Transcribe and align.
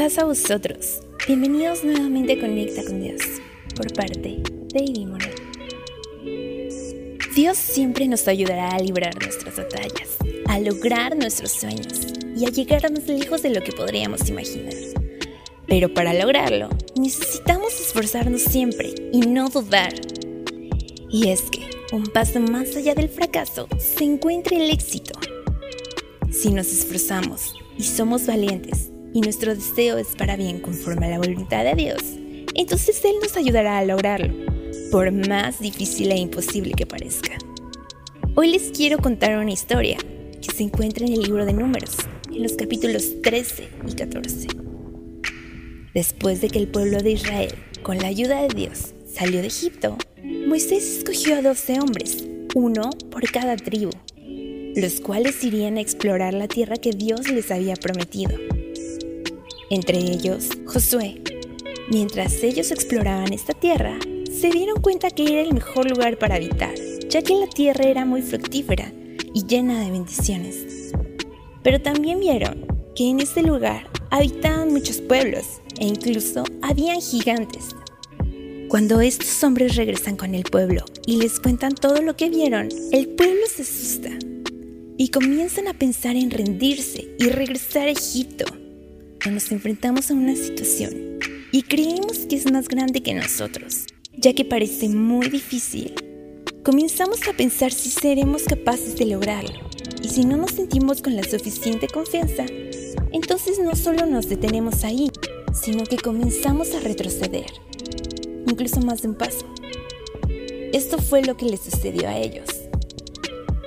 A 0.00 0.24
vosotros. 0.24 1.02
Bienvenidos 1.26 1.84
nuevamente 1.84 2.32
a 2.32 2.40
Conecta 2.40 2.82
con 2.82 3.02
Dios, 3.02 3.20
por 3.76 3.92
parte 3.92 4.42
de 4.72 4.82
Ivy 4.82 5.04
Morel. 5.04 5.34
Dios 7.36 7.58
siempre 7.58 8.08
nos 8.08 8.26
ayudará 8.26 8.70
a 8.70 8.78
librar 8.78 9.14
nuestras 9.22 9.58
batallas, 9.58 10.16
a 10.46 10.58
lograr 10.58 11.14
nuestros 11.18 11.52
sueños 11.52 12.06
y 12.34 12.46
a 12.46 12.48
llegar 12.48 12.90
más 12.90 13.06
lejos 13.08 13.42
de 13.42 13.50
lo 13.50 13.62
que 13.62 13.72
podríamos 13.72 14.26
imaginar. 14.30 14.72
Pero 15.68 15.92
para 15.92 16.14
lograrlo, 16.14 16.70
necesitamos 16.96 17.78
esforzarnos 17.78 18.40
siempre 18.40 18.94
y 19.12 19.20
no 19.20 19.50
dudar. 19.50 19.92
Y 21.10 21.28
es 21.28 21.42
que 21.42 21.68
un 21.92 22.04
paso 22.04 22.40
más 22.40 22.74
allá 22.74 22.94
del 22.94 23.10
fracaso 23.10 23.68
se 23.78 24.04
encuentra 24.04 24.56
el 24.56 24.70
éxito. 24.70 25.12
Si 26.32 26.50
nos 26.50 26.72
esforzamos 26.72 27.54
y 27.76 27.82
somos 27.82 28.26
valientes 28.26 28.89
y 29.12 29.20
nuestro 29.20 29.54
deseo 29.54 29.98
es 29.98 30.08
para 30.16 30.36
bien 30.36 30.60
conforme 30.60 31.06
a 31.06 31.10
la 31.10 31.18
voluntad 31.18 31.64
de 31.64 31.74
Dios, 31.74 32.02
entonces 32.54 33.04
Él 33.04 33.14
nos 33.22 33.36
ayudará 33.36 33.78
a 33.78 33.84
lograrlo, 33.84 34.34
por 34.90 35.10
más 35.12 35.60
difícil 35.60 36.10
e 36.12 36.18
imposible 36.18 36.72
que 36.72 36.86
parezca. 36.86 37.38
Hoy 38.34 38.52
les 38.52 38.70
quiero 38.70 38.98
contar 38.98 39.36
una 39.38 39.50
historia 39.50 39.98
que 40.40 40.54
se 40.54 40.62
encuentra 40.62 41.06
en 41.06 41.12
el 41.12 41.22
libro 41.22 41.44
de 41.44 41.52
Números, 41.52 41.96
en 42.30 42.42
los 42.42 42.52
capítulos 42.52 43.20
13 43.22 43.68
y 43.88 43.94
14. 43.94 44.48
Después 45.94 46.40
de 46.40 46.48
que 46.48 46.58
el 46.58 46.68
pueblo 46.68 47.02
de 47.02 47.10
Israel, 47.10 47.54
con 47.82 47.98
la 47.98 48.08
ayuda 48.08 48.42
de 48.42 48.54
Dios, 48.54 48.94
salió 49.12 49.40
de 49.40 49.48
Egipto, 49.48 49.98
Moisés 50.46 50.98
escogió 50.98 51.36
a 51.36 51.42
doce 51.42 51.80
hombres, 51.80 52.24
uno 52.54 52.90
por 53.10 53.30
cada 53.30 53.56
tribu, 53.56 53.90
los 54.76 55.00
cuales 55.00 55.42
irían 55.42 55.76
a 55.76 55.80
explorar 55.80 56.34
la 56.34 56.46
tierra 56.46 56.76
que 56.76 56.92
Dios 56.92 57.28
les 57.28 57.50
había 57.50 57.74
prometido. 57.74 58.38
Entre 59.72 59.98
ellos, 59.98 60.48
Josué. 60.66 61.22
Mientras 61.92 62.42
ellos 62.42 62.72
exploraban 62.72 63.32
esta 63.32 63.52
tierra, 63.52 63.96
se 64.28 64.50
dieron 64.50 64.82
cuenta 64.82 65.10
que 65.10 65.22
era 65.22 65.42
el 65.42 65.54
mejor 65.54 65.88
lugar 65.88 66.18
para 66.18 66.34
habitar, 66.34 66.74
ya 67.08 67.22
que 67.22 67.36
la 67.36 67.46
tierra 67.46 67.84
era 67.84 68.04
muy 68.04 68.20
fructífera 68.20 68.92
y 69.32 69.46
llena 69.46 69.78
de 69.84 69.92
bendiciones. 69.92 70.92
Pero 71.62 71.80
también 71.80 72.18
vieron 72.18 72.66
que 72.96 73.10
en 73.10 73.20
este 73.20 73.42
lugar 73.42 73.88
habitaban 74.10 74.72
muchos 74.72 75.00
pueblos 75.00 75.60
e 75.78 75.86
incluso 75.86 76.42
habían 76.62 77.00
gigantes. 77.00 77.68
Cuando 78.68 79.00
estos 79.00 79.44
hombres 79.44 79.76
regresan 79.76 80.16
con 80.16 80.34
el 80.34 80.42
pueblo 80.42 80.84
y 81.06 81.18
les 81.18 81.38
cuentan 81.38 81.76
todo 81.76 82.02
lo 82.02 82.16
que 82.16 82.28
vieron, 82.28 82.70
el 82.90 83.06
pueblo 83.10 83.42
se 83.46 83.62
asusta 83.62 84.10
y 84.96 85.10
comienzan 85.10 85.68
a 85.68 85.74
pensar 85.74 86.16
en 86.16 86.32
rendirse 86.32 87.14
y 87.20 87.28
regresar 87.28 87.86
a 87.86 87.92
Egipto. 87.92 88.46
Nos 89.28 89.52
enfrentamos 89.52 90.10
a 90.10 90.14
una 90.14 90.34
situación 90.34 91.18
y 91.52 91.62
creemos 91.62 92.20
que 92.20 92.36
es 92.36 92.50
más 92.50 92.68
grande 92.68 93.02
que 93.02 93.12
nosotros, 93.12 93.84
ya 94.16 94.32
que 94.32 94.46
parece 94.46 94.88
muy 94.88 95.28
difícil. 95.28 95.94
Comenzamos 96.64 97.20
a 97.28 97.34
pensar 97.34 97.70
si 97.70 97.90
seremos 97.90 98.44
capaces 98.44 98.96
de 98.96 99.04
lograrlo 99.04 99.60
y 100.02 100.08
si 100.08 100.24
no 100.24 100.38
nos 100.38 100.52
sentimos 100.52 101.02
con 101.02 101.14
la 101.14 101.22
suficiente 101.22 101.86
confianza, 101.86 102.46
entonces 103.12 103.60
no 103.62 103.76
solo 103.76 104.06
nos 104.06 104.28
detenemos 104.28 104.84
ahí, 104.84 105.10
sino 105.52 105.84
que 105.84 105.98
comenzamos 105.98 106.74
a 106.74 106.80
retroceder, 106.80 107.52
incluso 108.48 108.80
más 108.80 109.02
de 109.02 109.08
un 109.08 109.14
paso. 109.14 109.46
Esto 110.72 110.98
fue 110.98 111.22
lo 111.22 111.36
que 111.36 111.44
les 111.44 111.60
sucedió 111.60 112.08
a 112.08 112.16
ellos. 112.16 112.48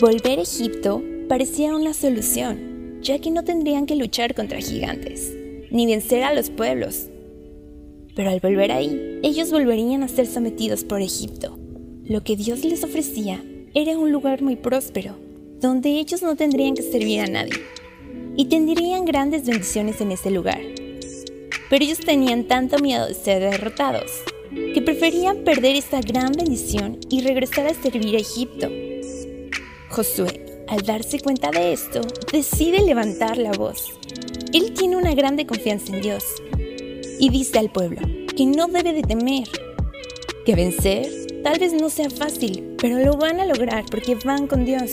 Volver 0.00 0.40
a 0.40 0.42
Egipto 0.42 1.02
parecía 1.28 1.74
una 1.74 1.94
solución, 1.94 2.65
ya 3.06 3.20
que 3.20 3.30
no 3.30 3.44
tendrían 3.44 3.86
que 3.86 3.94
luchar 3.94 4.34
contra 4.34 4.58
gigantes, 4.58 5.32
ni 5.70 5.86
vencer 5.86 6.24
a 6.24 6.34
los 6.34 6.50
pueblos. 6.50 7.06
Pero 8.16 8.30
al 8.30 8.40
volver 8.40 8.72
ahí, 8.72 9.20
ellos 9.22 9.52
volverían 9.52 10.02
a 10.02 10.08
ser 10.08 10.26
sometidos 10.26 10.82
por 10.82 11.00
Egipto. 11.00 11.56
Lo 12.04 12.24
que 12.24 12.36
Dios 12.36 12.64
les 12.64 12.82
ofrecía 12.82 13.44
era 13.74 13.96
un 13.96 14.10
lugar 14.10 14.42
muy 14.42 14.56
próspero, 14.56 15.16
donde 15.60 15.90
ellos 15.90 16.22
no 16.22 16.34
tendrían 16.34 16.74
que 16.74 16.82
servir 16.82 17.20
a 17.20 17.26
nadie, 17.26 17.60
y 18.36 18.46
tendrían 18.46 19.04
grandes 19.04 19.46
bendiciones 19.46 20.00
en 20.00 20.10
ese 20.10 20.30
lugar. 20.30 20.60
Pero 21.70 21.84
ellos 21.84 21.98
tenían 21.98 22.44
tanto 22.44 22.78
miedo 22.78 23.06
de 23.06 23.14
ser 23.14 23.40
derrotados, 23.40 24.10
que 24.74 24.82
preferían 24.82 25.44
perder 25.44 25.76
esa 25.76 26.00
gran 26.00 26.32
bendición 26.32 26.98
y 27.08 27.20
regresar 27.20 27.66
a 27.68 27.74
servir 27.74 28.16
a 28.16 28.20
Egipto. 28.20 28.68
Josué 29.90 30.45
al 30.68 30.82
darse 30.82 31.20
cuenta 31.20 31.50
de 31.50 31.72
esto, 31.72 32.00
decide 32.32 32.82
levantar 32.82 33.38
la 33.38 33.52
voz. 33.52 33.92
Él 34.52 34.74
tiene 34.74 34.96
una 34.96 35.14
grande 35.14 35.46
confianza 35.46 35.94
en 35.94 36.02
Dios 36.02 36.24
y 37.18 37.30
dice 37.30 37.58
al 37.58 37.70
pueblo 37.70 38.00
que 38.36 38.46
no 38.46 38.66
debe 38.66 38.92
de 38.92 39.02
temer, 39.02 39.48
que 40.44 40.54
vencer 40.54 41.08
tal 41.42 41.58
vez 41.58 41.72
no 41.72 41.88
sea 41.90 42.10
fácil, 42.10 42.74
pero 42.78 42.98
lo 42.98 43.16
van 43.16 43.40
a 43.40 43.46
lograr 43.46 43.84
porque 43.90 44.16
van 44.16 44.46
con 44.46 44.64
Dios. 44.64 44.90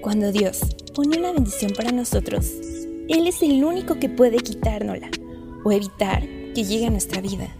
Cuando 0.00 0.32
Dios 0.32 0.60
pone 0.94 1.18
una 1.18 1.32
bendición 1.32 1.72
para 1.76 1.92
nosotros, 1.92 2.50
Él 3.08 3.26
es 3.26 3.42
el 3.42 3.62
único 3.64 3.98
que 3.98 4.08
puede 4.08 4.38
quitárnosla 4.38 5.10
o 5.64 5.72
evitar 5.72 6.22
que 6.54 6.64
llegue 6.64 6.86
a 6.86 6.90
nuestra 6.90 7.20
vida. 7.20 7.54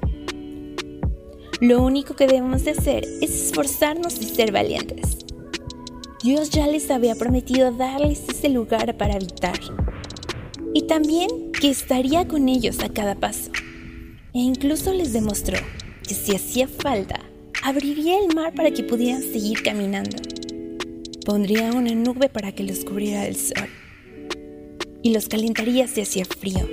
Lo 1.61 1.83
único 1.83 2.15
que 2.15 2.27
debemos 2.27 2.65
de 2.65 2.73
hacer 2.73 3.05
es 3.21 3.31
esforzarnos 3.31 4.19
y 4.21 4.25
ser 4.25 4.53
valientes. 4.53 5.24
Dios 6.25 6.49
ya 6.49 6.67
les 6.67 6.91
había 6.91 7.15
prometido 7.17 7.71
darles 7.71 8.23
ese 8.27 8.49
lugar 8.49 8.97
para 8.97 9.17
habitar. 9.17 9.61
Y 10.73 10.87
también 10.87 11.53
que 11.53 11.69
estaría 11.69 12.27
con 12.27 12.49
ellos 12.49 12.81
a 12.81 12.89
cada 12.89 13.15
paso. 13.15 13.51
E 14.33 14.39
incluso 14.39 14.95
les 14.95 15.13
demostró 15.13 15.59
que 16.09 16.15
si 16.15 16.35
hacía 16.35 16.67
falta, 16.67 17.21
abriría 17.63 18.19
el 18.19 18.35
mar 18.35 18.55
para 18.55 18.71
que 18.71 18.83
pudieran 18.83 19.21
seguir 19.21 19.63
caminando. 19.63 20.17
Pondría 21.27 21.71
una 21.73 21.95
nube 21.95 22.31
para 22.31 22.53
que 22.53 22.65
los 22.65 22.87
cubriera 22.87 23.27
el 23.27 23.37
sol. 23.37 23.69
Y 25.03 25.13
los 25.13 25.29
calentaría 25.29 25.87
si 25.89 26.01
hacía 26.01 26.25
frío. 26.25 26.67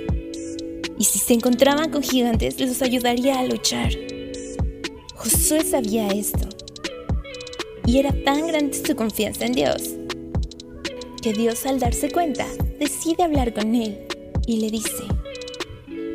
Y 0.98 1.04
si 1.04 1.18
se 1.18 1.34
encontraban 1.34 1.90
con 1.90 2.02
gigantes, 2.02 2.58
los 2.58 2.80
ayudaría 2.80 3.38
a 3.38 3.44
luchar. 3.44 3.92
Josué 5.14 5.62
sabía 5.62 6.08
esto 6.08 6.51
y 7.86 7.98
era 7.98 8.12
tan 8.24 8.46
grande 8.46 8.74
su 8.74 8.94
confianza 8.94 9.46
en 9.46 9.52
Dios 9.52 9.96
que 11.22 11.32
Dios 11.32 11.64
al 11.66 11.78
darse 11.78 12.10
cuenta 12.10 12.46
decide 12.80 13.22
hablar 13.22 13.54
con 13.54 13.74
él 13.76 14.06
y 14.44 14.58
le 14.58 14.70
dice, 14.70 15.04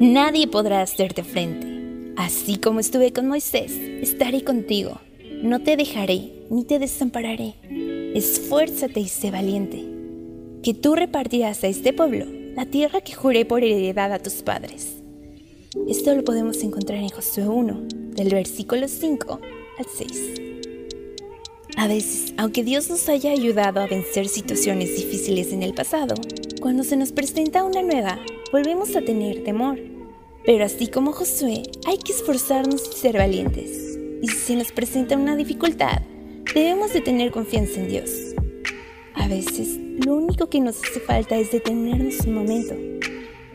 Nadie 0.01 0.47
podrá 0.47 0.81
hacerte 0.81 1.23
frente. 1.23 2.13
Así 2.17 2.57
como 2.57 2.81
estuve 2.81 3.13
con 3.13 3.28
Moisés, 3.28 3.72
estaré 3.72 4.44
contigo. 4.44 5.00
No 5.41 5.63
te 5.63 5.78
dejaré 5.78 6.33
ni 6.50 6.66
te 6.66 6.78
desampararé. 6.78 7.55
Esfuérzate 8.13 8.99
y 8.99 9.07
sé 9.07 9.31
valiente, 9.31 9.85
que 10.61 10.73
tú 10.73 10.94
repartirás 10.95 11.63
a 11.63 11.67
este 11.67 11.94
pueblo 11.94 12.25
la 12.55 12.66
tierra 12.66 13.01
que 13.01 13.13
juré 13.13 13.45
por 13.45 13.63
heredad 13.63 14.11
a 14.11 14.19
tus 14.19 14.44
padres. 14.44 14.97
Esto 15.88 16.13
lo 16.16 16.23
podemos 16.23 16.61
encontrar 16.63 16.99
en 16.99 17.09
Josué 17.09 17.47
1, 17.47 17.88
del 18.13 18.29
versículo 18.29 18.88
5 18.88 19.39
al 19.79 19.85
6. 19.85 20.56
A 21.77 21.88
veces, 21.88 22.33
aunque 22.38 22.63
Dios 22.63 22.89
nos 22.89 23.07
haya 23.07 23.31
ayudado 23.31 23.79
a 23.79 23.85
vencer 23.85 24.27
situaciones 24.27 24.95
difíciles 24.95 25.53
en 25.53 25.61
el 25.61 25.75
pasado, 25.75 26.15
cuando 26.59 26.83
se 26.83 26.97
nos 26.97 27.11
presenta 27.11 27.63
una 27.63 27.83
nueva, 27.83 28.17
volvemos 28.51 28.95
a 28.95 29.03
tener 29.03 29.43
temor. 29.43 29.78
Pero 30.43 30.66
así 30.66 30.87
como 30.87 31.11
Josué, 31.11 31.61
hay 31.85 31.99
que 31.99 32.13
esforzarnos 32.13 32.90
y 32.91 32.97
ser 32.97 33.17
valientes. 33.17 33.96
Y 34.23 34.28
si 34.28 34.37
se 34.37 34.55
nos 34.55 34.72
presenta 34.72 35.17
una 35.17 35.35
dificultad, 35.35 36.02
debemos 36.55 36.93
de 36.93 37.02
tener 37.02 37.29
confianza 37.29 37.79
en 37.79 37.90
Dios. 37.90 38.09
A 39.13 39.28
veces, 39.28 39.78
lo 40.03 40.16
único 40.16 40.49
que 40.49 40.59
nos 40.59 40.84
hace 40.84 40.99
falta 40.99 41.37
es 41.37 41.52
detenernos 41.52 42.22
un 42.22 42.34
momento 42.34 42.73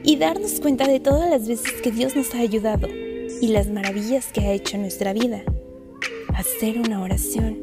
y 0.05 0.17
darnos 0.17 0.61
cuenta 0.61 0.87
de 0.87 1.01
todas 1.01 1.29
las 1.29 1.49
veces 1.49 1.83
que 1.83 1.91
Dios 1.91 2.15
nos 2.15 2.33
ha 2.37 2.39
ayudado 2.39 2.87
y 3.41 3.49
las 3.49 3.69
maravillas 3.69 4.31
que 4.33 4.43
ha 4.43 4.53
hecho 4.53 4.77
en 4.77 4.83
nuestra 4.83 5.13
vida. 5.13 5.43
Hacer 6.37 6.79
una 6.79 7.03
oración 7.03 7.59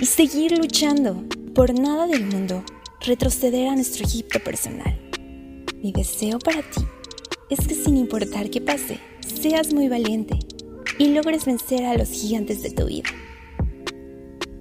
y 0.00 0.06
seguir 0.06 0.56
luchando. 0.58 1.24
Por 1.54 1.78
nada 1.78 2.06
del 2.06 2.26
mundo 2.26 2.62
retroceder 3.00 3.68
a 3.68 3.74
nuestro 3.74 4.04
Egipto 4.04 4.38
personal. 4.40 4.98
Mi 5.82 5.92
deseo 5.92 6.38
para 6.38 6.60
ti 6.62 6.82
es 7.48 7.66
que 7.66 7.74
sin 7.74 7.96
importar 7.96 8.50
qué 8.50 8.60
pase, 8.60 9.00
seas 9.20 9.72
muy 9.72 9.88
valiente 9.88 10.38
y 10.98 11.08
logres 11.08 11.46
vencer 11.46 11.84
a 11.84 11.96
los 11.96 12.10
gigantes 12.10 12.62
de 12.62 12.70
tu 12.70 12.86
vida. 12.86 13.08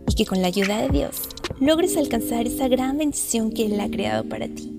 Y 0.08 0.16
que 0.16 0.26
con 0.26 0.42
la 0.42 0.48
ayuda 0.48 0.82
de 0.82 0.90
Dios 0.90 1.28
logres 1.60 1.98
alcanzar 1.98 2.48
esa 2.48 2.68
gran 2.68 2.98
bendición 2.98 3.52
que 3.52 3.66
Él 3.66 3.80
ha 3.80 3.90
creado 3.90 4.28
para 4.30 4.48
ti. 4.48 4.72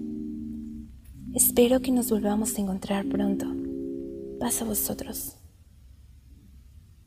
Espero 1.35 1.81
que 1.81 1.93
nos 1.93 2.11
volvamos 2.11 2.56
a 2.56 2.62
encontrar 2.62 3.06
pronto. 3.06 3.47
Paz 4.41 4.62
a 4.62 4.64
vosotros. 4.64 5.37